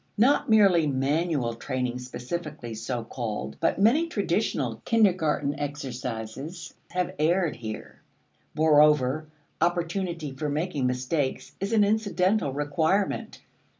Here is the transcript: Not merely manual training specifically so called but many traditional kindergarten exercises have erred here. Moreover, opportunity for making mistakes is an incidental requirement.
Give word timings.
Not 0.17 0.49
merely 0.49 0.87
manual 0.87 1.53
training 1.53 1.99
specifically 1.99 2.73
so 2.73 3.03
called 3.03 3.57
but 3.59 3.77
many 3.77 4.07
traditional 4.07 4.81
kindergarten 4.83 5.59
exercises 5.59 6.73
have 6.89 7.13
erred 7.19 7.57
here. 7.57 8.01
Moreover, 8.55 9.27
opportunity 9.61 10.31
for 10.31 10.49
making 10.49 10.87
mistakes 10.87 11.51
is 11.59 11.71
an 11.71 11.83
incidental 11.83 12.51
requirement. 12.51 13.41